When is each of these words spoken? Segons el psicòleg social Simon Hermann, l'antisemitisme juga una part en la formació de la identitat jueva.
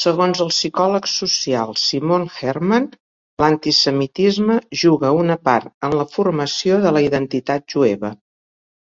Segons 0.00 0.40
el 0.42 0.50
psicòleg 0.56 1.08
social 1.12 1.72
Simon 1.84 2.26
Hermann, 2.42 2.86
l'antisemitisme 3.44 4.60
juga 4.84 5.12
una 5.24 5.38
part 5.50 5.90
en 5.90 5.98
la 6.02 6.08
formació 6.14 6.80
de 6.86 6.94
la 6.98 7.04
identitat 7.08 7.68
jueva. 7.76 8.14